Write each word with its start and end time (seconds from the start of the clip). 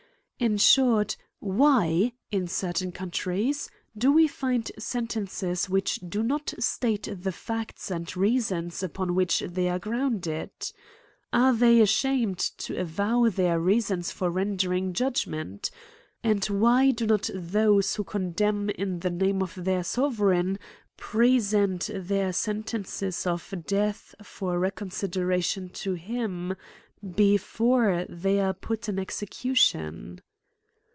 In 0.41 0.57
short, 0.57 1.17
why, 1.39 2.13
in 2.31 2.47
certain 2.47 2.91
countries, 2.91 3.69
do 3.95 4.11
we 4.11 4.27
find 4.27 4.71
sentences 4.79 5.69
which 5.69 5.99
do 5.99 6.23
not 6.23 6.55
state 6.57 7.07
the 7.21 7.31
facts 7.31 7.91
and 7.91 8.17
reasons 8.17 8.81
upon 8.81 9.13
which 9.13 9.41
they 9.41 9.69
are 9.69 9.77
grounded? 9.77 10.49
Are 11.31 11.53
they 11.53 11.79
ashamed 11.79 12.39
to 12.39 12.75
avow 12.81 13.29
their 13.29 13.59
reasons 13.59 14.09
for 14.09 14.31
rendering 14.31 14.93
judgment. 14.93 15.69
And 16.23 16.43
why 16.45 16.89
do 16.89 17.05
not 17.05 17.29
those 17.35 17.93
who 17.93 18.03
condemn 18.03 18.71
in 18.71 19.01
the 19.01 19.11
name 19.11 19.43
of 19.43 19.53
their 19.55 19.83
sove 19.83 20.17
reign, 20.19 20.57
present 20.97 21.87
their 21.93 22.33
sentences 22.33 23.27
of 23.27 23.53
death 23.67 24.15
for 24.23 24.57
recon, 24.57 24.89
sideration 24.89 25.71
to 25.73 25.93
him, 25.93 26.55
before 27.15 28.07
they 28.09 28.39
are 28.39 28.55
put 28.55 28.89
in 28.89 28.95
ejcecution! 28.95 30.19